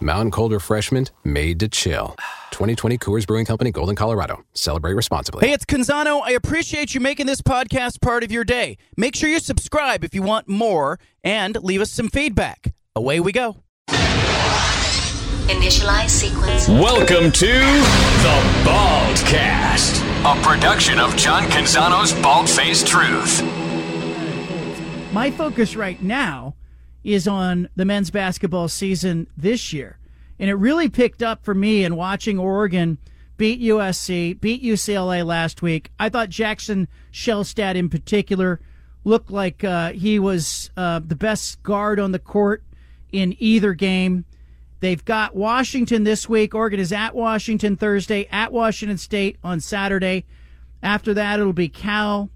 [0.00, 2.14] Mountain Cold Refreshment made to chill.
[2.50, 4.44] 2020 Coors Brewing Company, Golden, Colorado.
[4.52, 5.46] Celebrate responsibly.
[5.46, 6.20] Hey, it's Canzano.
[6.24, 8.76] I appreciate you making this podcast part of your day.
[8.96, 12.74] Make sure you subscribe if you want more and leave us some feedback.
[12.94, 13.56] Away we go.
[15.48, 16.68] Initialize sequence.
[16.68, 23.42] Welcome to the Baldcast, a production of John Canzano's Bald Faced Truth.
[25.12, 26.54] My focus right now
[27.04, 29.98] is on the men's basketball season this year.
[30.38, 32.98] And it really picked up for me in watching Oregon
[33.36, 35.90] beat USC, beat UCLA last week.
[35.98, 38.60] I thought Jackson Shelstad in particular
[39.04, 42.62] looked like uh, he was uh, the best guard on the court
[43.12, 44.24] in either game.
[44.80, 46.54] They've got Washington this week.
[46.54, 50.24] Oregon is at Washington Thursday, at Washington State on Saturday.
[50.82, 52.30] After that, it'll be Cal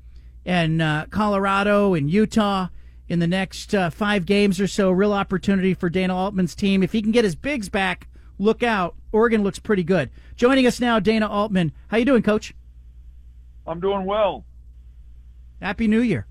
[0.47, 2.69] and uh, Colorado and Utah
[3.09, 4.91] in the next uh, five games or so.
[4.91, 6.83] Real opportunity for Dana Altman's team.
[6.83, 8.95] If he can get his bigs back, look out.
[9.13, 10.11] Oregon looks pretty good.
[10.37, 11.73] Joining us now, Dana Altman.
[11.89, 12.55] How you doing, Coach?
[13.67, 14.45] I'm doing well.
[15.61, 16.27] Happy New Year.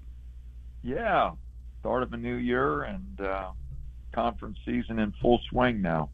[0.84, 1.32] Yeah,
[1.80, 3.52] start of a new year and uh,
[4.14, 6.12] conference season in full swing now.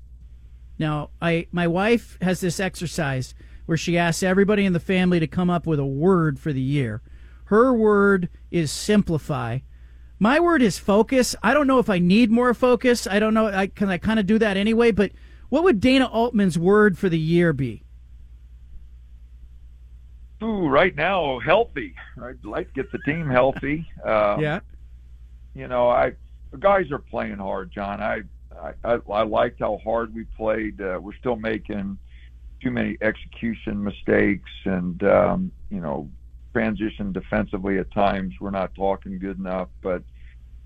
[0.80, 5.28] Now, I my wife has this exercise where she asks everybody in the family to
[5.28, 7.02] come up with a word for the year.
[7.46, 9.60] Her word is simplify.
[10.20, 11.36] My word is focus.
[11.44, 13.08] I don't know if I need more focus.
[13.08, 13.48] I don't know.
[13.48, 14.92] I can I kind of do that anyway.
[14.92, 15.12] But
[15.50, 17.84] what would Dana Altman's word for the year be?
[20.42, 21.96] Ooh, right now, healthy.
[22.22, 23.88] I'd like to get the team healthy.
[24.06, 24.60] Um, yeah.
[25.56, 26.14] You know, I
[26.52, 28.02] the guys are playing hard, John.
[28.02, 28.24] I
[28.62, 30.82] I, I, I liked how hard we played.
[30.82, 31.98] Uh, we're still making
[32.62, 36.10] too many execution mistakes, and um, you know,
[36.54, 38.36] transition defensively at times.
[38.40, 40.04] We're not talking good enough, but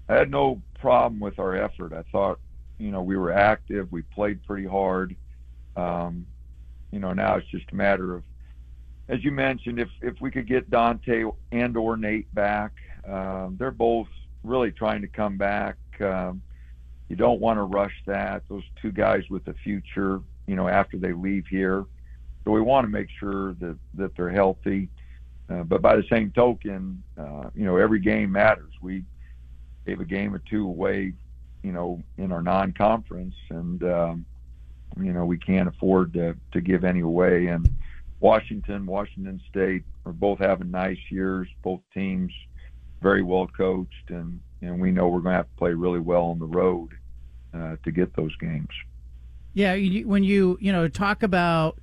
[0.10, 1.94] I had no problem with our effort.
[1.94, 2.40] I thought,
[2.78, 3.92] you know, we were active.
[3.92, 5.16] We played pretty hard.
[5.76, 6.28] Um,
[6.92, 8.24] you know, now it's just a matter of,
[9.10, 12.74] as you mentioned, if if we could get Dante and or Nate back,
[13.08, 14.08] um, they're both
[14.44, 15.78] really trying to come back.
[16.02, 16.42] Um,
[17.08, 18.44] you don't want to rush that.
[18.50, 21.86] Those two guys with the future, you know, after they leave here.
[22.44, 24.90] So we want to make sure that that they're healthy.
[25.50, 28.74] Uh, but by the same token, uh, you know, every game matters.
[28.82, 29.04] We
[29.86, 31.14] gave a game or two away,
[31.64, 34.26] you know, in our non-conference, and um,
[35.02, 37.48] you know we can't afford to to give any away.
[37.48, 37.70] And
[38.20, 41.48] Washington, Washington State are both having nice years.
[41.64, 42.32] Both teams
[43.02, 46.24] very well coached, and and we know we're going to have to play really well
[46.24, 46.90] on the road
[47.54, 48.70] uh, to get those games.
[49.54, 51.80] Yeah, when you you know talk about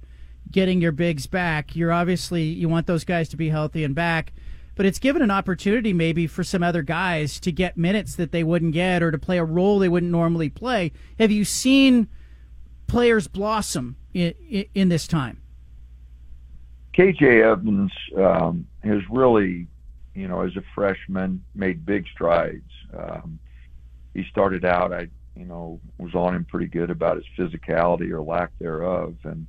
[0.50, 4.32] getting your bigs back, you're obviously you want those guys to be healthy and back
[4.74, 8.42] but it's given an opportunity maybe for some other guys to get minutes that they
[8.42, 10.92] wouldn't get or to play a role they wouldn't normally play.
[11.18, 12.08] Have you seen
[12.86, 15.40] players blossom in, in, in this time?
[16.96, 19.66] KJ Evans um, has really,
[20.14, 22.70] you know, as a freshman, made big strides.
[22.96, 23.38] Um,
[24.12, 28.22] he started out, I, you know, was on him pretty good about his physicality or
[28.22, 29.48] lack thereof, and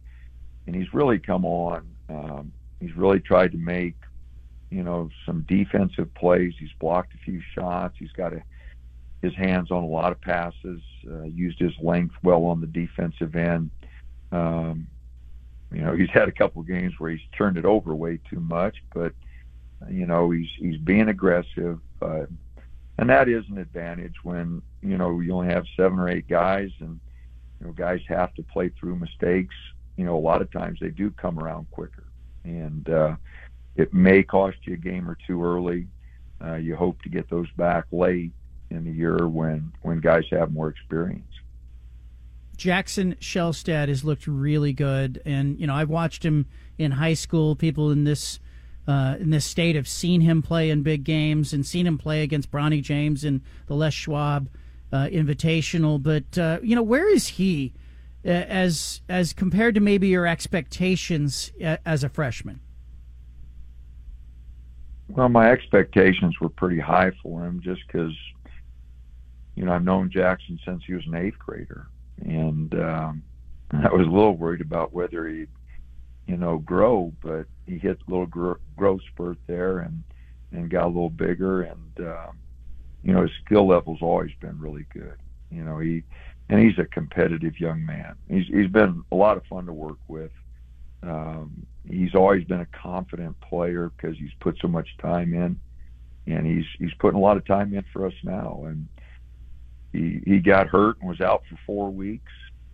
[0.68, 1.88] and he's really come on.
[2.10, 3.96] Um, he's really tried to make
[4.70, 6.54] you know, some defensive plays.
[6.60, 7.96] He's blocked a few shots.
[7.98, 8.44] He's got a,
[9.22, 10.82] his hands on a lot of passes.
[11.10, 13.72] Uh, used his length well on the defensive end.
[14.32, 14.88] Um,
[15.72, 18.40] you know, he's had a couple of games where he's turned it over way too
[18.40, 19.14] much, but
[19.90, 22.26] you know, he's he's being aggressive, uh,
[22.98, 26.72] and that is an advantage when you know you only have seven or eight guys,
[26.80, 27.00] and
[27.60, 29.56] you know, guys have to play through mistakes.
[29.98, 32.06] You know, a lot of times they do come around quicker,
[32.44, 33.16] and uh,
[33.76, 35.88] it may cost you a game or two early.
[36.44, 38.32] Uh, you hope to get those back late
[38.70, 41.24] in the year when when guys have more experience.
[42.58, 46.46] Jackson Shelstad has looked really good, and you know I've watched him
[46.78, 47.56] in high school.
[47.56, 48.40] People in this
[48.88, 52.22] uh, in this state have seen him play in big games and seen him play
[52.22, 54.50] against Bronny James in the Les Schwab
[54.92, 56.02] uh, Invitational.
[56.02, 57.74] But uh, you know where is he
[58.32, 62.60] as as compared to maybe your expectations uh, as a freshman?
[65.08, 68.14] Well, my expectations were pretty high for him just because,
[69.56, 71.88] you know, I've known Jackson since he was an eighth grader.
[72.24, 73.24] And um,
[73.72, 75.50] I was a little worried about whether he'd
[76.28, 80.04] you know, grow, but he hit a little gr- growth spurt there and
[80.52, 82.28] and got a little bigger, and uh,
[83.04, 85.18] you know, his skill level's always been really good.
[85.56, 86.04] You know, he
[86.50, 88.16] and he's a competitive young man.
[88.30, 90.32] He's he's been a lot of fun to work with.
[91.02, 95.60] Um, he's always been a confident player because he's put so much time in,
[96.28, 98.64] and he's he's putting a lot of time in for us now.
[98.66, 98.88] And
[99.94, 102.32] he he got hurt and was out for four weeks,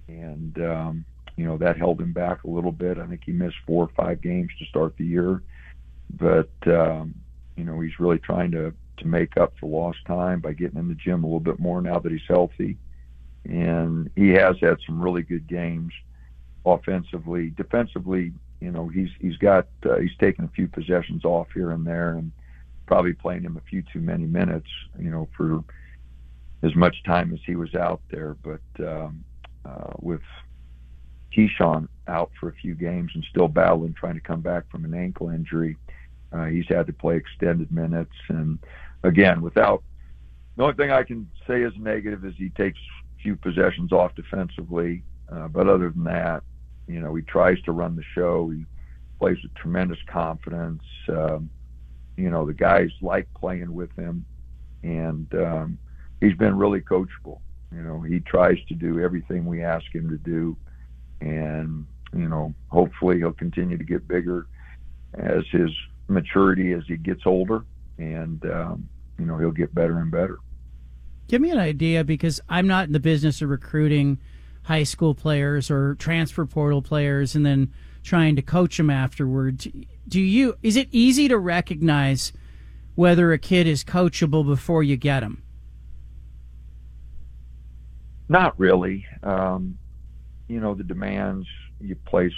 [0.08, 1.06] and um,
[1.38, 2.98] you know that held him back a little bit.
[2.98, 5.44] I think he missed four or five games to start the year,
[6.18, 7.14] but um,
[7.56, 10.88] you know he's really trying to to make up for lost time by getting in
[10.88, 12.78] the gym a little bit more now that he's healthy,
[13.46, 15.92] and he has had some really good games
[16.66, 18.34] offensively, defensively.
[18.60, 22.12] You know he's he's got uh, he's taken a few possessions off here and there,
[22.12, 22.32] and
[22.86, 24.70] probably playing him a few too many minutes.
[25.00, 25.64] You know for
[26.64, 29.24] as much time as he was out there, but um,
[29.66, 30.22] uh, with
[31.36, 34.94] Keeshawn out for a few games and still battling, trying to come back from an
[34.94, 35.78] ankle injury.
[36.32, 38.60] Uh, he's had to play extended minutes, and
[39.04, 39.84] again, without
[40.58, 42.80] the only thing I can say is negative is he takes
[43.22, 46.44] few possessions off defensively, uh, but other than that,
[46.88, 48.50] you know, he tries to run the show.
[48.50, 48.66] He
[49.20, 50.84] plays with tremendous confidence.
[51.08, 51.50] Um,
[52.18, 54.26] you know, the guys like playing with him,
[54.84, 55.78] and um,
[56.20, 57.40] he's been really coachable.
[57.74, 60.58] You know, he tries to do everything we ask him to do
[61.22, 64.48] and you know hopefully he'll continue to get bigger
[65.14, 65.70] as his
[66.08, 67.64] maturity as he gets older
[68.02, 68.90] and um,
[69.20, 70.40] you know he'll get better and better.
[71.28, 74.20] Give me an idea because i'm not in the business of recruiting
[74.64, 77.72] high school players or transfer portal players and then
[78.04, 79.68] trying to coach them afterwards.
[80.08, 82.34] Do you is it easy to recognize
[82.96, 85.44] whether a kid is coachable before you get him
[88.32, 89.06] not really.
[89.24, 89.78] Um,
[90.48, 91.46] you know, the demands
[91.82, 92.32] you place,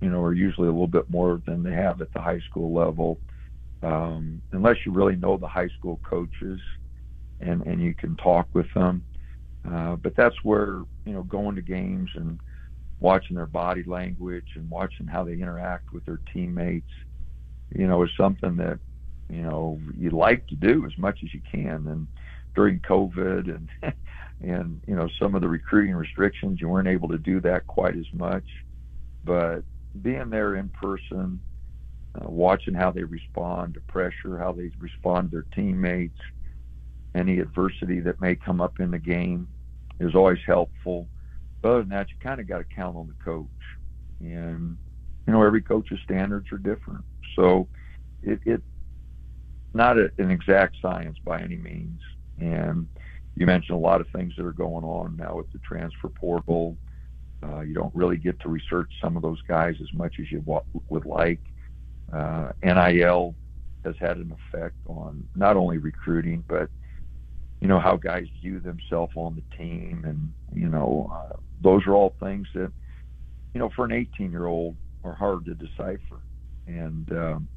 [0.00, 2.74] you know, are usually a little bit more than they have at the high school
[2.74, 3.20] level.
[3.82, 6.60] Um, unless you really know the high school coaches
[7.40, 9.04] and, and you can talk with them.
[9.70, 12.40] Uh, but that's where, you know, going to games and
[13.00, 16.90] watching their body language and watching how they interact with their teammates,
[17.74, 18.78] you know, is something that,
[19.28, 21.86] you know, you like to do as much as you can.
[21.88, 22.06] And
[22.56, 23.68] during COVID and
[24.40, 27.96] and you know some of the recruiting restrictions you weren't able to do that quite
[27.96, 28.44] as much
[29.24, 29.62] but
[30.02, 31.40] being there in person
[32.16, 36.18] uh, watching how they respond to pressure how they respond to their teammates.
[37.14, 39.48] Any adversity that may come up in the game
[40.00, 41.08] is always helpful.
[41.62, 43.46] But other than that you kind of got to count on the coach.
[44.20, 44.76] And
[45.26, 47.04] you know every coach's standards are different.
[47.34, 47.68] So
[48.22, 48.62] it, it
[49.74, 52.00] not a, an exact science by any means.
[52.38, 52.88] And
[53.34, 56.76] you mentioned a lot of things that are going on now with the transfer portal.
[57.42, 60.42] Uh, you don't really get to research some of those guys as much as you
[60.88, 61.40] would like.
[62.12, 63.34] Uh, NIL
[63.84, 66.68] has had an effect on not only recruiting, but
[67.60, 71.94] you know how guys view themselves on the team, and you know uh, those are
[71.94, 72.70] all things that
[73.54, 76.20] you know for an 18 year old are hard to decipher.
[76.66, 77.48] And um,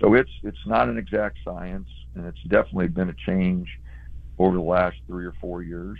[0.00, 3.68] so it's it's not an exact science, and it's definitely been a change
[4.38, 5.98] over the last three or four years,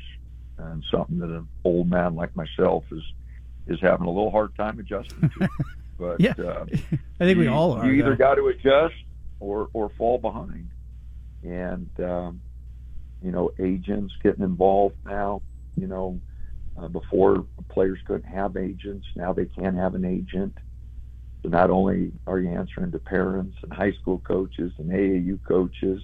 [0.58, 3.02] and something that an old man like myself is
[3.66, 5.48] is having a little hard time adjusting to.
[5.98, 7.86] But yeah, uh, I think you, we all are.
[7.86, 8.16] You either though.
[8.16, 8.94] got to adjust
[9.40, 10.70] or or fall behind,
[11.42, 12.40] and um,
[13.22, 15.42] you know agents getting involved now.
[15.76, 16.20] You know,
[16.76, 20.56] uh, before players couldn't have agents, now they can have an agent.
[21.42, 26.02] So not only are you answering to parents and high school coaches and AAU coaches,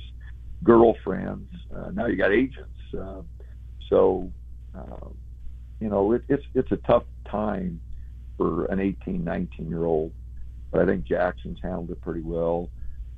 [0.62, 1.50] girlfriends.
[1.74, 2.68] Uh, now you got agents.
[2.96, 3.22] Uh,
[3.88, 4.30] so,
[4.76, 5.08] uh,
[5.80, 7.80] you know, it, it's it's a tough time
[8.40, 10.12] for an 18, 19 year old.
[10.70, 12.70] But I think Jackson's handled it pretty well.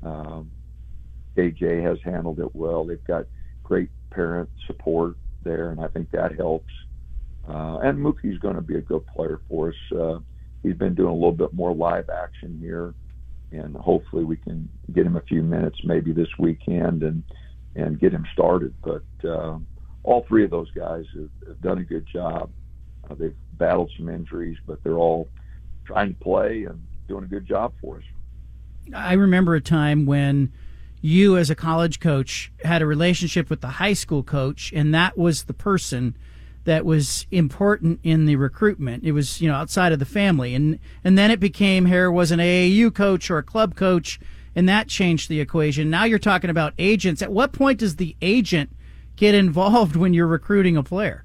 [0.02, 0.50] Um,
[1.36, 2.84] KJ has handled it well.
[2.84, 3.26] They've got
[3.62, 6.72] great parent support there, and I think that helps.
[7.48, 9.96] Uh, and Mookie's going to be a good player for us.
[9.96, 10.18] Uh,
[10.62, 12.94] he's been doing a little bit more live action here
[13.52, 17.22] and hopefully we can get him a few minutes maybe this weekend and
[17.74, 18.74] and get him started.
[18.82, 19.58] But uh,
[20.02, 22.50] all three of those guys have, have done a good job.
[23.12, 25.28] Uh, they've battled some injuries, but they're all
[25.84, 28.04] trying to play and doing a good job for us.
[28.94, 30.52] I remember a time when
[31.00, 35.18] you, as a college coach, had a relationship with the high school coach, and that
[35.18, 36.16] was the person
[36.64, 39.04] that was important in the recruitment.
[39.04, 40.54] It was, you know, outside of the family.
[40.54, 44.20] And and then it became Hare was an AAU coach or a club coach,
[44.54, 45.90] and that changed the equation.
[45.90, 47.20] Now you're talking about agents.
[47.20, 48.70] At what point does the agent
[49.16, 51.24] get involved when you're recruiting a player?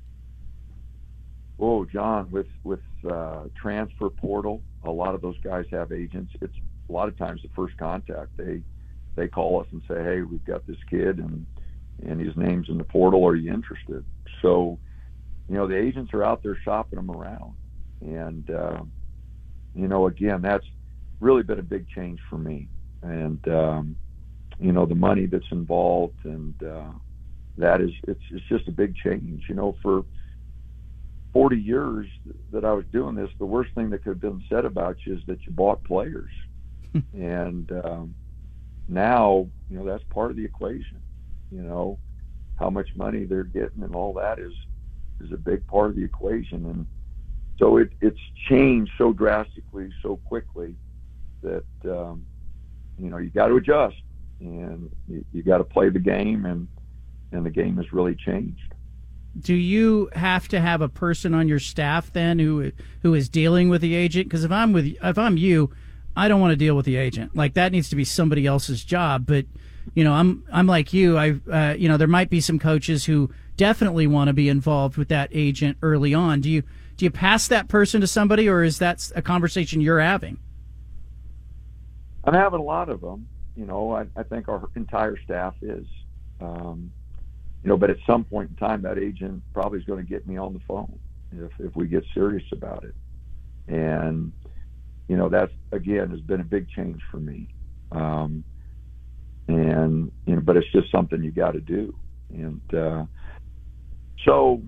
[1.59, 6.31] Oh, John, with with uh, transfer portal, a lot of those guys have agents.
[6.41, 6.53] It's
[6.89, 8.37] a lot of times the first contact.
[8.37, 8.61] They
[9.15, 11.45] they call us and say, "Hey, we've got this kid, and
[12.05, 13.25] and his name's in the portal.
[13.25, 14.05] Are you interested?"
[14.41, 14.77] So,
[15.49, 17.55] you know, the agents are out there shopping them around,
[18.01, 18.81] and uh,
[19.73, 20.65] you know, again, that's
[21.19, 22.67] really been a big change for me,
[23.01, 23.95] and um,
[24.59, 26.91] you know, the money that's involved, and uh,
[27.57, 29.45] that is it's it's just a big change.
[29.49, 30.03] You know, for
[31.37, 32.07] 40 years
[32.51, 35.13] that I was doing this, the worst thing that could have been said about you
[35.13, 36.31] is that you bought players.
[37.13, 38.15] and um,
[38.89, 40.99] now, you know, that's part of the equation.
[41.51, 41.99] You know,
[42.55, 44.51] how much money they're getting and all that is
[45.21, 46.65] is a big part of the equation.
[46.65, 46.87] And
[47.59, 50.73] so it, it's changed so drastically, so quickly
[51.43, 52.25] that um,
[52.97, 54.01] you know you got to adjust
[54.39, 56.67] and you, you got to play the game, and
[57.31, 58.73] and the game has really changed
[59.39, 63.69] do you have to have a person on your staff then who who is dealing
[63.69, 64.27] with the agent?
[64.27, 65.71] Because if I'm with if I'm you,
[66.15, 67.35] I don't want to deal with the agent.
[67.35, 69.25] Like that needs to be somebody else's job.
[69.25, 69.45] But
[69.93, 71.17] you know, I'm I'm like you.
[71.17, 74.97] I uh, you know there might be some coaches who definitely want to be involved
[74.97, 76.41] with that agent early on.
[76.41, 76.63] Do you
[76.95, 80.39] do you pass that person to somebody, or is that a conversation you're having?
[82.23, 83.27] I'm having a lot of them.
[83.55, 85.85] You know, I, I think our entire staff is.
[86.39, 86.91] Um,
[87.63, 90.27] you know, but at some point in time, that agent probably is going to get
[90.27, 90.99] me on the phone
[91.31, 92.95] if if we get serious about it.
[93.67, 94.31] And
[95.07, 97.47] you know, that's again has been a big change for me.
[97.91, 98.43] Um,
[99.47, 101.95] and you know, but it's just something you got to do.
[102.29, 103.05] And uh,
[104.25, 104.61] so,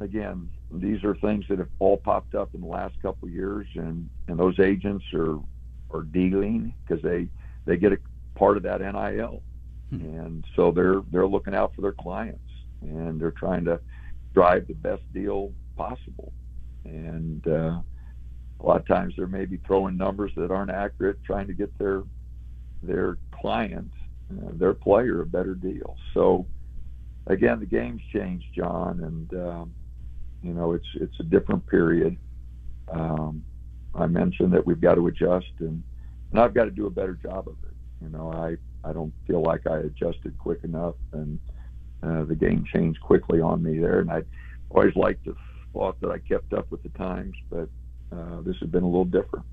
[0.00, 3.66] again, these are things that have all popped up in the last couple of years,
[3.74, 5.38] and and those agents are
[5.92, 7.28] are dealing because they
[7.66, 7.98] they get a
[8.36, 9.42] part of that NIL
[9.98, 10.04] Hmm.
[10.04, 12.40] and so they're they're looking out for their clients
[12.80, 13.80] and they're trying to
[14.34, 16.32] drive the best deal possible.
[16.84, 17.80] And uh,
[18.60, 22.02] a lot of times they're maybe throwing numbers that aren't accurate trying to get their
[22.82, 23.90] their client
[24.32, 25.96] uh, their player a better deal.
[26.12, 26.46] So
[27.26, 29.74] again the game's changed john and um,
[30.42, 32.16] you know it's it's a different period.
[32.92, 33.44] Um,
[33.94, 35.82] i mentioned that we've got to adjust and
[36.30, 37.74] and i've got to do a better job of it.
[38.02, 41.38] You know i I don't feel like I adjusted quick enough, and
[42.02, 44.00] uh, the game changed quickly on me there.
[44.00, 44.22] And I
[44.70, 45.36] always liked to
[45.72, 47.68] thought that I kept up with the times, but
[48.12, 49.44] uh, this has been a little different.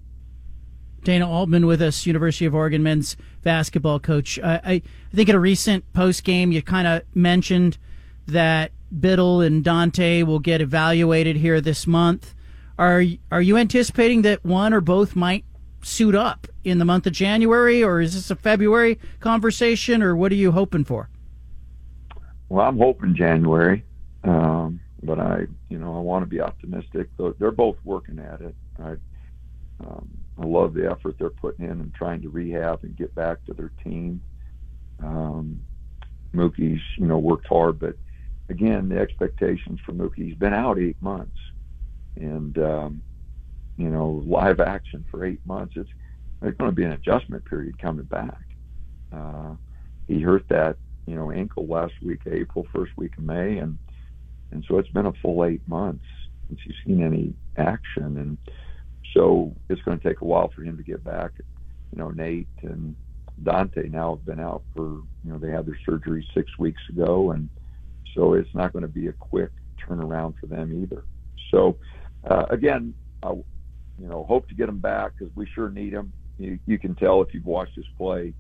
[1.04, 4.40] Dana Altman with us, University of Oregon men's basketball coach.
[4.40, 4.82] I, I
[5.14, 7.80] think in a recent post game, you kind of mentioned
[8.28, 12.36] that Bittle and Dante will get evaluated here this month.
[12.78, 15.44] Are are you anticipating that one or both might
[15.84, 20.32] suit up in the month of January, or is this a February conversation, or what
[20.32, 21.10] are you hoping for?
[22.50, 23.84] Well, I'm hoping January,
[24.24, 27.10] um, but I, you know, I want to be optimistic.
[27.40, 28.56] They're both working at it.
[28.78, 28.96] I,
[29.80, 33.44] um, I love the effort they're putting in and trying to rehab and get back
[33.46, 34.22] to their team.
[35.04, 35.62] Um,
[36.34, 37.96] Mookie's, you know, worked hard, but
[38.50, 41.38] again, the expectations for Mookie, he's been out eight months,
[42.16, 43.02] and um,
[43.82, 45.74] you know, live action for eight months.
[45.76, 45.90] It's
[46.40, 48.44] there's going to be an adjustment period coming back.
[49.12, 49.56] Uh,
[50.08, 53.80] he hurt that, you know, ankle last week, April, first week of May, and
[54.52, 56.06] and so it's been a full eight months
[56.48, 58.38] since he's seen any action, and
[59.16, 61.32] so it's going to take a while for him to get back.
[61.92, 62.96] You know, Nate and
[63.42, 67.32] Dante now have been out for, you know, they had their surgery six weeks ago,
[67.32, 67.50] and
[68.14, 69.50] so it's not going to be a quick
[69.84, 71.04] turnaround for them either.
[71.50, 71.78] So,
[72.30, 72.94] uh, again,
[74.02, 76.12] you know, hope to get him back because we sure need him.
[76.40, 78.34] You, you can tell if you've watched us play.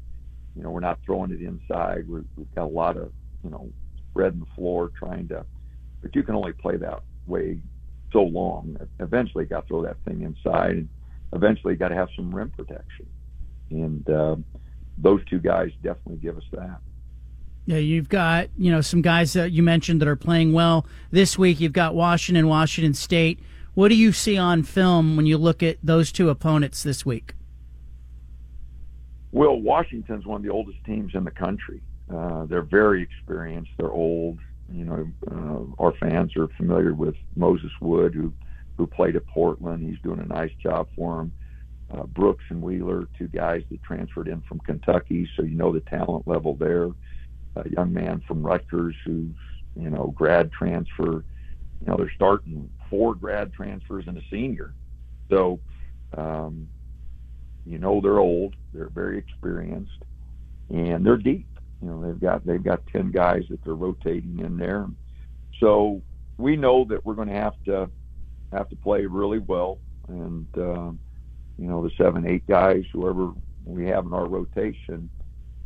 [0.55, 2.09] You know, we're not throwing it inside.
[2.09, 3.11] we have got a lot of,
[3.43, 3.71] you know,
[4.09, 5.45] spread in the floor trying to,
[6.01, 7.59] but you can only play that way
[8.11, 8.75] so long.
[8.99, 10.89] Eventually, got to throw that thing inside, and
[11.33, 13.07] eventually, got to have some rim protection.
[13.69, 14.35] And uh,
[14.97, 16.79] those two guys definitely give us that.
[17.65, 21.37] Yeah, you've got you know some guys that you mentioned that are playing well this
[21.37, 21.59] week.
[21.59, 23.39] You've got Washington, Washington State.
[23.73, 27.33] What do you see on film when you look at those two opponents this week?
[29.31, 31.81] Well, Washington's one of the oldest teams in the country.
[32.13, 33.71] Uh, they're very experienced.
[33.77, 34.39] They're old.
[34.69, 38.33] You know, uh, our fans are familiar with Moses Wood, who
[38.77, 39.87] who played at Portland.
[39.87, 41.31] He's doing a nice job for them.
[41.93, 45.81] Uh, Brooks and Wheeler, two guys that transferred in from Kentucky, so you know the
[45.81, 46.89] talent level there.
[47.55, 49.31] A young man from Rutgers who's
[49.77, 51.23] you know grad transfer.
[51.79, 54.75] You know they're starting four grad transfers and a senior.
[55.31, 55.59] So,
[56.15, 56.67] um,
[57.65, 60.03] you know, they're old, they're very experienced,
[60.69, 61.47] and they're deep.
[61.81, 64.85] You know, they've got they've got ten guys that they're rotating in there.
[65.59, 66.03] So
[66.37, 67.89] we know that we're going to have to
[68.51, 70.91] have to play really well, and uh,
[71.57, 73.31] you know, the seven, eight guys, whoever
[73.65, 75.09] we have in our rotation,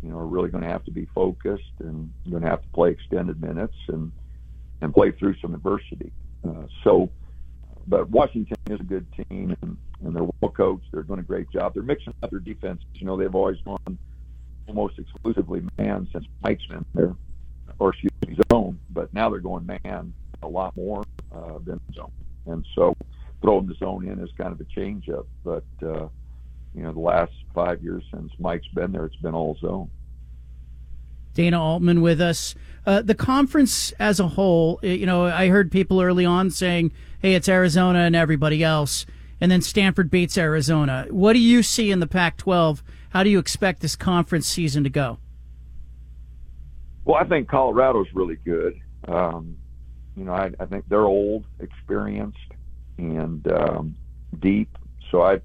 [0.04, 2.68] you know, are really going to have to be focused and going to have to
[2.70, 4.12] play extended minutes and
[4.82, 6.12] and play through some adversity.
[6.46, 7.10] Uh, so,
[7.88, 10.86] but Washington is a good team and, and they're well coached.
[10.92, 11.74] They're doing a great job.
[11.74, 12.82] They're mixing up their defense.
[12.96, 13.98] You know, they've always gone
[14.68, 17.16] almost exclusively man since Mike's been there,
[17.80, 18.80] or excuse me, zone.
[18.90, 22.12] But now they're going man a lot more uh, than zone,
[22.46, 22.96] and so
[23.42, 25.28] throwing the zone in is kind of a change up.
[25.44, 26.08] But uh,
[26.74, 29.90] you know, the last five years since Mike's been there, it's been all zone.
[31.36, 32.56] Dana Altman with us.
[32.88, 37.36] Uh, the conference as a whole, you know, I heard people early on saying, hey,
[37.36, 39.06] it's Arizona and everybody else.
[39.40, 41.06] And then Stanford beats Arizona.
[41.10, 42.84] What do you see in the Pac 12?
[43.10, 45.20] How do you expect this conference season to go?
[47.04, 48.80] Well, I think Colorado's really good.
[49.08, 49.58] Um,
[50.16, 52.38] you know, I, I think they're old, experienced,
[52.98, 53.96] and um,
[54.40, 54.78] deep.
[55.12, 55.42] So I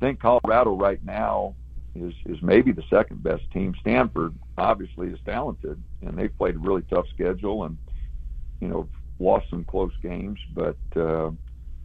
[0.00, 1.54] think Colorado right now
[1.94, 3.74] is is maybe the second best team.
[3.80, 7.78] Stanford obviously is talented, and they've played a really tough schedule, and
[8.60, 8.88] you know
[9.18, 10.38] lost some close games.
[10.54, 11.30] But uh,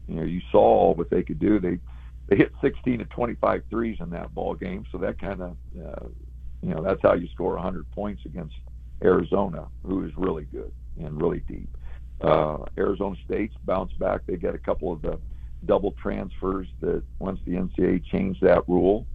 [0.08, 1.60] you know you saw what they could do.
[1.60, 1.80] They
[2.28, 6.08] they hit 16 to 25 threes in that ball game, so that kind of uh,
[6.62, 8.56] you know that's how you score 100 points against
[9.04, 11.70] Arizona, who is really good and really deep.
[12.22, 14.22] Uh, Arizona State's bounced back.
[14.26, 15.20] They get a couple of the
[15.66, 19.06] double transfers that once the NCAA changed that rule,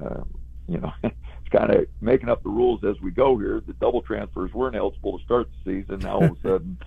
[0.00, 0.22] uh,
[0.68, 0.92] you know,
[1.48, 3.62] kind of making up the rules as we go here.
[3.66, 6.00] The double transfers weren't eligible to start the season.
[6.00, 6.78] Now all of a sudden,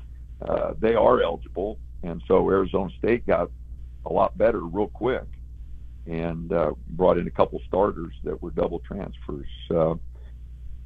[0.42, 3.50] uh, they are eligible, and so Arizona State got
[4.06, 5.26] a lot better real quick,
[6.08, 9.48] and uh, brought in a couple starters that were double transfers.
[9.70, 9.96] Uh,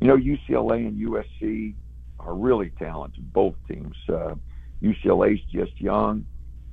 [0.02, 1.74] you know, UCLA and USC
[2.20, 3.96] are really talented, both teams.
[4.10, 4.36] Uh,
[4.82, 6.26] UCLA's just young,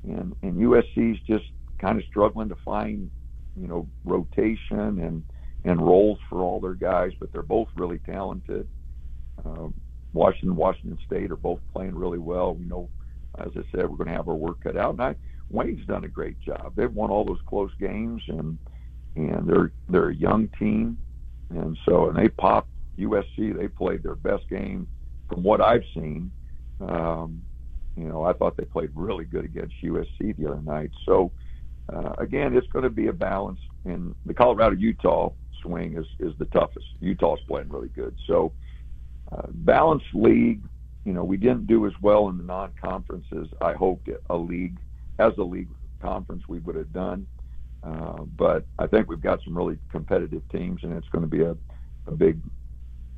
[0.05, 1.45] and and USC's just
[1.79, 3.11] kind of struggling to find,
[3.57, 5.23] you know, rotation and
[5.65, 8.69] and roles for all their guys, but they're both really talented.
[9.45, 9.75] Um,
[10.13, 12.55] Washington, Washington State are both playing really well.
[12.55, 12.89] We know,
[13.39, 14.91] as I said, we're going to have our work cut out.
[14.91, 15.15] And I,
[15.51, 16.75] Wayne's done a great job.
[16.77, 18.59] They've won all those close games, and
[19.15, 20.99] and they're they're a young team,
[21.51, 23.57] and so and they popped USC.
[23.57, 24.89] They played their best game
[25.29, 26.31] from what I've seen.
[26.81, 27.43] Um,
[27.97, 30.91] you know, I thought they played really good against USC the other night.
[31.05, 31.31] So
[31.93, 33.61] uh, again, it's going to be a balance.
[33.85, 36.87] And the Colorado Utah swing is is the toughest.
[37.01, 38.15] Utah's playing really good.
[38.27, 38.53] So
[39.31, 40.63] uh, balanced league.
[41.05, 43.49] You know, we didn't do as well in the non-conferences.
[43.61, 44.79] I hoped a league
[45.19, 45.69] as a league
[46.01, 47.27] conference we would have done.
[47.83, 51.43] Uh, but I think we've got some really competitive teams, and it's going to be
[51.43, 51.57] a,
[52.07, 52.39] a big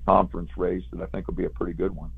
[0.06, 2.10] conference race that I think will be a pretty good one.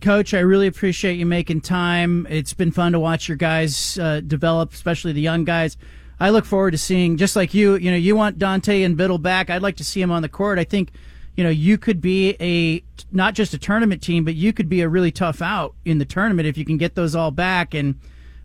[0.00, 2.26] Coach, I really appreciate you making time.
[2.28, 5.76] It's been fun to watch your guys uh, develop, especially the young guys.
[6.18, 9.20] I look forward to seeing, just like you, you know, you want Dante and Bittle
[9.20, 9.50] back.
[9.50, 10.58] I'd like to see him on the court.
[10.58, 10.92] I think,
[11.36, 14.80] you know, you could be a, not just a tournament team, but you could be
[14.80, 17.74] a really tough out in the tournament if you can get those all back.
[17.74, 17.96] And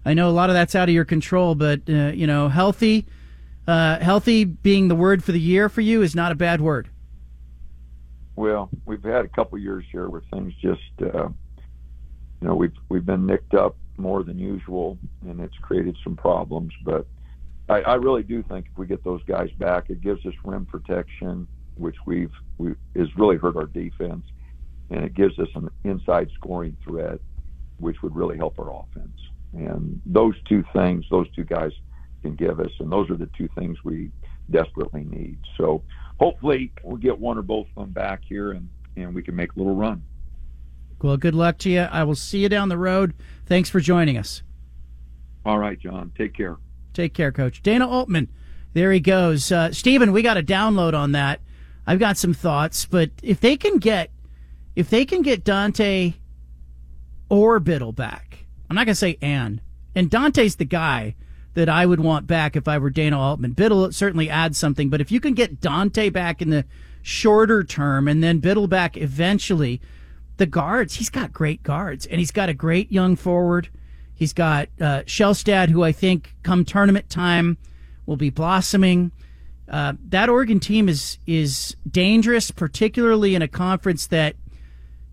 [0.03, 3.05] I know a lot of that's out of your control, but, uh, you know, healthy,
[3.67, 6.89] uh, healthy being the word for the year for you is not a bad word.
[8.35, 11.29] Well, we've had a couple years here where things just, uh,
[12.41, 16.73] you know, we've we've been nicked up more than usual, and it's created some problems.
[16.83, 17.05] But
[17.71, 20.65] I, I really do think if we get those guys back, it gives us rim
[20.65, 24.25] protection, which we've we has really hurt our defense,
[24.89, 27.19] and it gives us an inside scoring threat,
[27.77, 29.17] which would really help our offense.
[29.53, 31.71] And those two things, those two guys
[32.23, 34.11] can give us, and those are the two things we
[34.49, 35.37] desperately need.
[35.57, 35.81] So
[36.19, 39.55] hopefully we'll get one or both of them back here, and and we can make
[39.55, 40.03] a little run.
[41.01, 41.79] Well, good luck to you.
[41.79, 43.13] I will see you down the road.
[43.45, 44.43] Thanks for joining us.
[45.45, 46.11] All right, John.
[46.17, 46.57] Take care.
[46.93, 47.61] Take care, Coach.
[47.61, 48.29] Dana Altman.
[48.73, 49.51] There he goes.
[49.51, 51.41] Uh, Stephen, we got a download on that.
[51.85, 54.11] I've got some thoughts, but if they can get,
[54.75, 56.13] if they can get Dante
[57.27, 59.61] or Bittle back, I'm not going to say and.
[59.95, 61.15] And Dante's the guy
[61.53, 63.55] that I would want back if I were Dana Altman.
[63.55, 66.65] Bittle certainly adds something, but if you can get Dante back in the
[67.01, 69.81] shorter term and then Bittle back eventually,
[70.37, 73.69] the guards, he's got great guards, and he's got a great young forward.
[74.21, 77.57] He's got uh, Shelstad, who I think come tournament time
[78.05, 79.11] will be blossoming.
[79.67, 84.35] Uh, that Oregon team is is dangerous, particularly in a conference that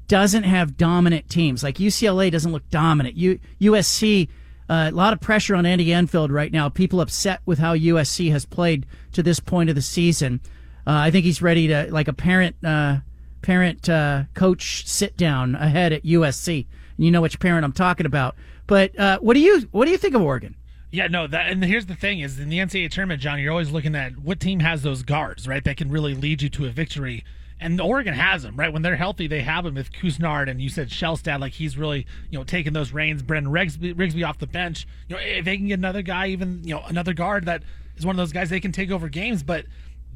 [0.09, 1.62] doesn't have dominant teams.
[1.62, 3.16] Like UCLA doesn't look dominant.
[3.16, 4.29] U- USC,
[4.68, 6.68] uh, a lot of pressure on Andy Enfield right now.
[6.68, 10.38] People upset with how USC has played to this point of the season.
[10.87, 12.99] Uh, I think he's ready to, like a parent uh,
[13.40, 16.66] parent uh, coach sit down ahead at USC.
[16.99, 18.37] And you know which parent I'm talking about.
[18.68, 20.54] But uh, what do you what do you think of Oregon?
[20.92, 23.72] Yeah, no, that and here's the thing is in the NCAA tournament, John, you're always
[23.72, 25.64] looking at what team has those guards, right?
[25.64, 27.24] That can really lead you to a victory.
[27.61, 28.72] And Oregon has them, right?
[28.72, 32.07] When they're healthy, they have them with Couisnard and you said Shelstad, like he's really,
[32.31, 33.22] you know, taking those reins.
[33.22, 34.87] Brennan Rigsby, Rigsby off the bench.
[35.09, 37.64] You know, if they can get another guy, even, you know, another guard that
[37.96, 39.64] is one of those guys they can take over games, but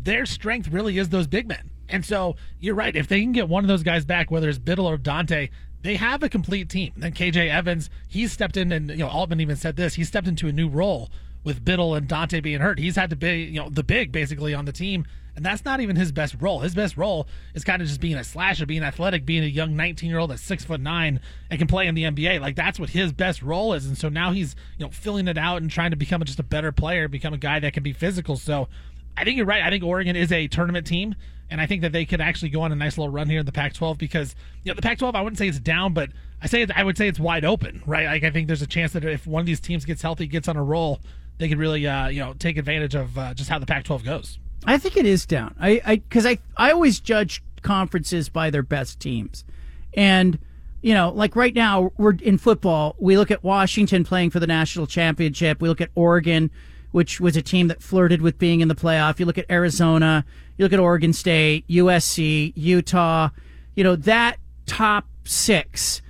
[0.00, 1.70] their strength really is those big men.
[1.88, 2.94] And so you're right.
[2.94, 5.48] If they can get one of those guys back, whether it's Bittle or Dante,
[5.82, 6.92] they have a complete team.
[6.96, 9.94] then KJ Evans, he stepped in, and you know Altman even said this.
[9.94, 11.10] He stepped into a new role
[11.44, 12.78] with Bittle and Dante being hurt.
[12.78, 15.80] He's had to be, you know, the big basically on the team, and that's not
[15.80, 16.60] even his best role.
[16.60, 19.74] His best role is kind of just being a slasher, being athletic, being a young
[19.74, 22.40] 19 year old that's six foot nine and can play in the NBA.
[22.40, 25.38] Like that's what his best role is, and so now he's you know filling it
[25.38, 27.92] out and trying to become just a better player, become a guy that can be
[27.92, 28.36] physical.
[28.36, 28.68] So
[29.16, 29.62] I think you're right.
[29.62, 31.14] I think Oregon is a tournament team,
[31.51, 33.46] and I think that they could actually go on a nice little run here in
[33.46, 35.14] the Pac-12 because you know the Pac-12.
[35.14, 38.07] I wouldn't say it's down, but I say I would say it's wide open, right?
[38.07, 40.48] Like I think there's a chance that if one of these teams gets healthy, gets
[40.48, 41.01] on a roll,
[41.38, 44.38] they could really uh, you know take advantage of uh, just how the Pac-12 goes.
[44.64, 45.55] I think it is down.
[45.61, 49.44] I because I, I I always judge conferences by their best teams,
[49.94, 50.38] and
[50.83, 52.96] you know, like right now we're in football.
[52.98, 55.62] We look at Washington playing for the national championship.
[55.62, 56.51] We look at Oregon
[56.92, 59.18] which was a team that flirted with being in the playoff.
[59.18, 60.24] You look at Arizona,
[60.57, 63.31] you look at Oregon State, USC, Utah,
[63.74, 66.02] you know, that top six,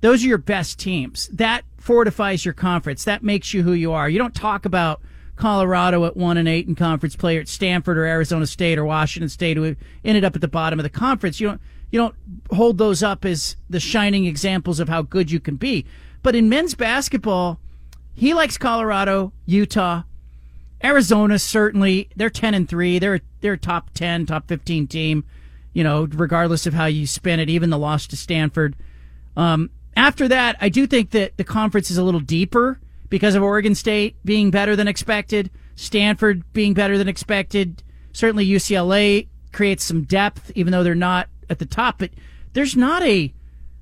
[0.00, 1.28] those are your best teams.
[1.28, 3.04] That fortifies your conference.
[3.04, 4.08] That makes you who you are.
[4.08, 5.00] You don't talk about
[5.36, 8.84] Colorado at one and eight in conference play, or at Stanford or Arizona State or
[8.84, 11.40] Washington State who ended up at the bottom of the conference.
[11.40, 12.14] You don't you don't
[12.52, 15.86] hold those up as the shining examples of how good you can be.
[16.22, 17.60] But in men's basketball,
[18.12, 20.02] he likes Colorado, Utah,
[20.82, 22.98] Arizona certainly they're ten and three.
[22.98, 25.24] They're they're top ten, top fifteen team.
[25.72, 28.74] You know, regardless of how you spin it, even the loss to Stanford.
[29.36, 33.42] Um, after that, I do think that the conference is a little deeper because of
[33.42, 37.82] Oregon State being better than expected, Stanford being better than expected.
[38.12, 41.98] Certainly, UCLA creates some depth, even though they're not at the top.
[41.98, 42.10] But
[42.52, 43.32] there's not a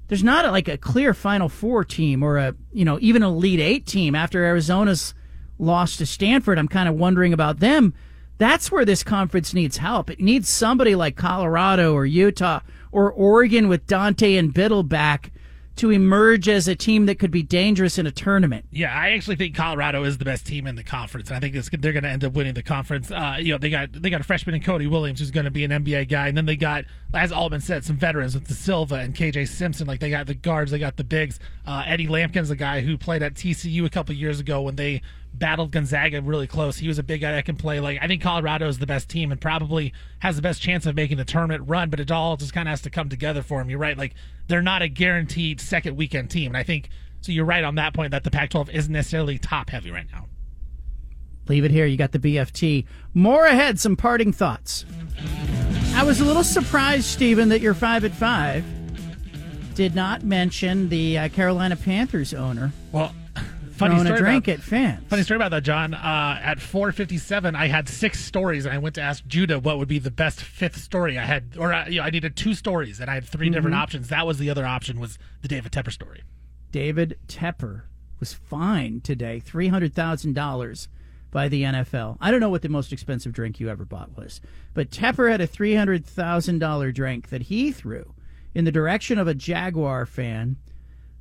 [0.08, 3.28] there's not a, like a clear Final Four team or a you know even an
[3.28, 5.14] Elite Eight team after Arizona's
[5.58, 6.58] lost to Stanford.
[6.58, 7.94] I'm kind of wondering about them.
[8.38, 10.10] That's where this conference needs help.
[10.10, 12.60] It needs somebody like Colorado or Utah
[12.92, 15.32] or Oregon with Dante and Bittle back
[15.76, 18.64] to emerge as a team that could be dangerous in a tournament.
[18.72, 21.30] Yeah, I actually think Colorado is the best team in the conference.
[21.30, 23.10] I think they're going to end up winning the conference.
[23.10, 25.50] Uh, you know, they got they got a freshman in Cody Williams who's going to
[25.50, 28.54] be an NBA guy, and then they got, as Altman said, some veterans with da
[28.54, 29.86] Silva and KJ Simpson.
[29.86, 31.38] Like they got the guards, they got the bigs.
[31.66, 35.02] Uh, Eddie Lampkin's a guy who played at TCU a couple years ago when they
[35.38, 36.78] battled Gonzaga really close.
[36.78, 37.80] He was a big guy that can play.
[37.80, 40.94] Like I think Colorado is the best team and probably has the best chance of
[40.94, 43.60] making the tournament run, but it all just kind of has to come together for
[43.60, 43.70] him.
[43.70, 43.96] You're right.
[43.96, 44.14] Like
[44.48, 46.88] they're not a guaranteed second weekend team, and I think
[47.20, 47.32] so.
[47.32, 50.26] You're right on that point that the Pac-12 isn't necessarily top heavy right now.
[51.48, 51.86] Leave it here.
[51.86, 52.86] You got the BFT.
[53.14, 53.78] More ahead.
[53.78, 54.84] Some parting thoughts.
[55.94, 58.64] I was a little surprised, Stephen, that you're five at five
[59.76, 62.72] did not mention the uh, Carolina Panthers owner.
[62.92, 63.14] Well,
[63.76, 65.04] funny story drink about, at fans.
[65.08, 65.94] Funny story about that, John.
[65.94, 69.88] Uh, at 4:57, I had six stories, and I went to ask Judah what would
[69.88, 71.18] be the best fifth story.
[71.18, 73.54] I had, or uh, you know, I needed two stories, and I had 3 mm-hmm.
[73.54, 74.08] different options.
[74.08, 76.22] That was the other option was the David Tepper story.
[76.72, 77.82] David Tepper
[78.20, 80.88] was fined today, three hundred thousand dollars
[81.30, 82.16] by the NFL.
[82.20, 84.40] I don't know what the most expensive drink you ever bought was,
[84.74, 88.14] but Tepper had a three hundred thousand dollar drink that he threw
[88.54, 90.56] in the direction of a Jaguar fan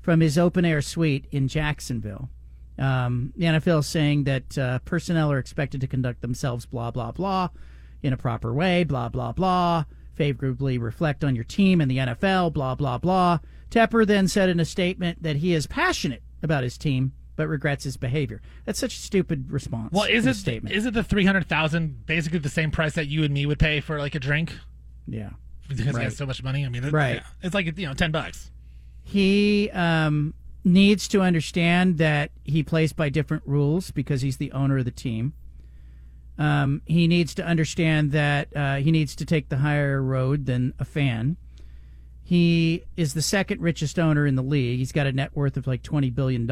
[0.01, 2.29] from his open air suite in Jacksonville.
[2.77, 7.11] Um, the NFL is saying that uh, personnel are expected to conduct themselves, blah, blah,
[7.11, 7.49] blah,
[8.03, 12.53] in a proper way, blah, blah, blah, favorably reflect on your team and the NFL,
[12.53, 13.39] blah, blah, blah.
[13.69, 17.83] Tepper then said in a statement that he is passionate about his team but regrets
[17.83, 18.41] his behavior.
[18.65, 19.91] That's such a stupid response.
[19.91, 20.75] Well, is it statement.
[20.75, 23.59] is it the three hundred thousand basically the same price that you and me would
[23.59, 24.53] pay for like a drink?
[25.07, 25.31] Yeah,
[25.67, 25.97] because right.
[25.97, 26.65] he has so much money.
[26.65, 27.21] I mean, it, right?
[27.41, 28.51] It's like you know, ten bucks.
[29.03, 30.33] He um,
[30.65, 34.91] needs to understand that he plays by different rules because he's the owner of the
[34.91, 35.33] team.
[36.37, 40.73] Um, he needs to understand that uh, he needs to take the higher road than
[40.79, 41.37] a fan.
[42.23, 44.79] He is the second richest owner in the league.
[44.79, 46.47] He's got a net worth of like $20 billion.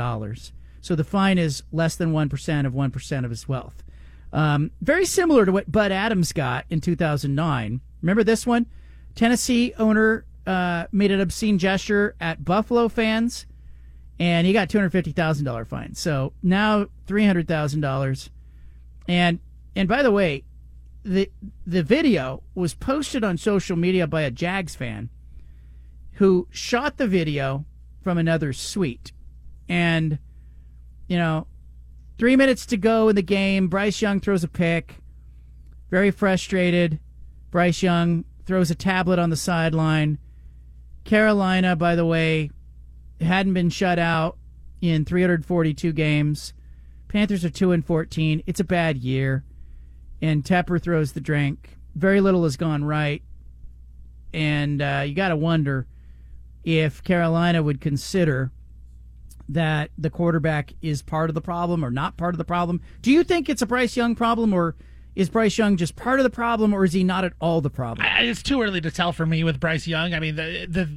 [0.79, 3.83] So the fine is less than 1% of 1% of his wealth.
[4.31, 7.81] Um, very similar to what Bud Adams got in 2009.
[8.01, 8.67] Remember this one?
[9.15, 13.47] Tennessee owner uh, made an obscene gesture at Buffalo fans
[14.19, 15.95] and he got two hundred fifty thousand dollar fine.
[15.95, 18.29] So now three hundred thousand dollars.
[19.07, 19.39] And
[19.75, 20.43] and by the way,
[21.03, 21.29] the
[21.65, 25.09] the video was posted on social media by a Jags fan
[26.13, 27.65] who shot the video
[28.01, 29.11] from another suite.
[29.67, 30.19] And
[31.07, 31.47] you know,
[32.17, 33.67] Three minutes to go in the game.
[33.67, 34.95] Bryce Young throws a pick.
[35.89, 36.99] Very frustrated.
[37.51, 40.19] Bryce Young throws a tablet on the sideline.
[41.03, 42.51] Carolina, by the way,
[43.23, 44.37] hadn't been shut out
[44.81, 46.53] in 342 games.
[47.07, 48.43] Panthers are 2 and 14.
[48.45, 49.43] It's a bad year.
[50.21, 51.77] And Tepper throws the drink.
[51.95, 53.21] Very little has gone right.
[54.33, 55.85] And uh, you got to wonder
[56.63, 58.51] if Carolina would consider
[59.49, 62.81] that the quarterback is part of the problem or not part of the problem.
[63.01, 64.75] Do you think it's a Bryce Young problem or
[65.15, 67.69] is Bryce Young just part of the problem or is he not at all the
[67.69, 68.07] problem?
[68.19, 70.13] It's too early to tell for me with Bryce Young.
[70.13, 70.89] I mean, the the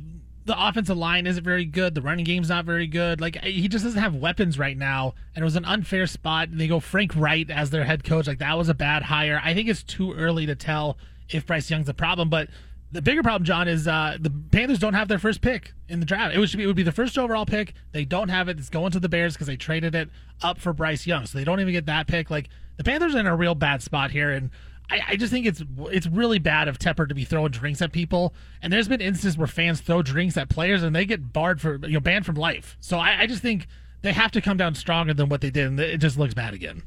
[0.47, 1.95] the offensive line isn't very good.
[1.95, 3.21] The running game's not very good.
[3.21, 6.49] Like he just doesn't have weapons right now, and it was an unfair spot.
[6.49, 8.27] And they go Frank Reich as their head coach.
[8.27, 9.41] Like that was a bad hire.
[9.45, 10.97] I think it's too early to tell
[11.29, 12.49] if Bryce Young's a problem, but
[12.93, 16.07] the bigger problem, John, is uh, the Panthers don't have their first pick in the
[16.07, 16.35] draft.
[16.35, 17.75] It would, be, it would be the first overall pick.
[17.91, 18.59] They don't have it.
[18.59, 20.09] It's going to the Bears because they traded it
[20.41, 21.27] up for Bryce Young.
[21.27, 22.31] So they don't even get that pick.
[22.31, 24.51] Like the Panthers are in a real bad spot here, and
[24.91, 27.93] I, I just think it's it's really bad of Tepper to be throwing drinks at
[27.93, 28.35] people.
[28.63, 31.79] And there's been instances where fans throw drinks at players and they get barred for
[31.87, 32.77] you know banned from life.
[32.81, 33.67] So I, I just think
[34.03, 36.55] they have to come down stronger than what they did, and it just looks bad
[36.55, 36.83] again.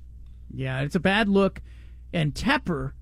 [0.53, 1.61] Yeah, it's a bad look.
[2.11, 2.93] And Tepper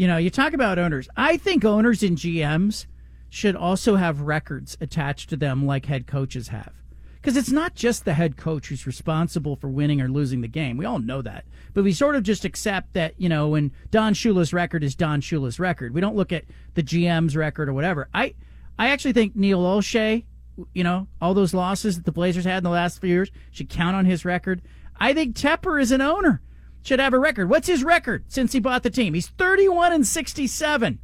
[0.00, 1.10] you know, you talk about owners.
[1.14, 2.86] I think owners and GMs
[3.28, 6.72] should also have records attached to them like head coaches have.
[7.20, 10.76] Because it's not just the head coach who's responsible for winning or losing the game.
[10.76, 11.44] We all know that.
[11.74, 15.20] But we sort of just accept that, you know, when Don Shula's record is Don
[15.20, 15.92] Shula's record.
[15.92, 18.08] We don't look at the GM's record or whatever.
[18.14, 18.34] I
[18.78, 20.24] I actually think Neil Olshey,
[20.72, 23.68] you know, all those losses that the Blazers had in the last few years should
[23.68, 24.62] count on his record.
[24.98, 26.40] I think Tepper is an owner
[26.82, 27.50] should have a record.
[27.50, 29.14] What's his record since he bought the team?
[29.14, 30.98] He's 31 and 67.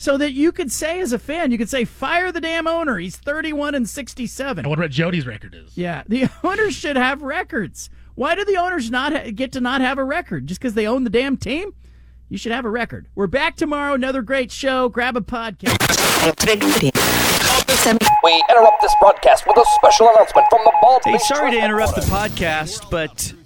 [0.00, 2.98] So that you could say as a fan, you could say, fire the damn owner.
[2.98, 4.64] He's 31 and 67.
[4.64, 5.76] I wonder what Jody's record is.
[5.76, 7.90] Yeah, the owners should have records.
[8.14, 10.46] Why do the owners not ha- get to not have a record?
[10.46, 11.74] Just because they own the damn team?
[12.28, 13.08] You should have a record.
[13.14, 13.94] We're back tomorrow.
[13.94, 14.88] Another great show.
[14.88, 15.78] Grab a podcast.
[18.22, 21.94] We interrupt this broadcast with a special announcement from the Bald Hey, sorry to interrupt
[21.94, 23.32] the podcast, but